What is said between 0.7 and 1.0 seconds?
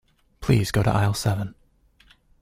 go to